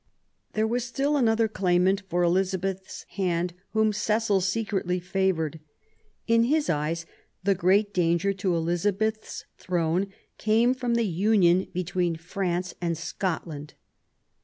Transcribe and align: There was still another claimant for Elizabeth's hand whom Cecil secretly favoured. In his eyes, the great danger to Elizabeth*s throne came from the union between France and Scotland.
There 0.53 0.65
was 0.65 0.83
still 0.83 1.15
another 1.15 1.47
claimant 1.47 2.01
for 2.09 2.23
Elizabeth's 2.23 3.05
hand 3.09 3.53
whom 3.73 3.93
Cecil 3.93 4.41
secretly 4.41 4.99
favoured. 4.99 5.59
In 6.25 6.45
his 6.45 6.71
eyes, 6.71 7.05
the 7.43 7.53
great 7.53 7.93
danger 7.93 8.33
to 8.33 8.55
Elizabeth*s 8.55 9.45
throne 9.59 10.07
came 10.39 10.73
from 10.73 10.95
the 10.95 11.05
union 11.05 11.67
between 11.71 12.15
France 12.15 12.73
and 12.81 12.97
Scotland. 12.97 13.75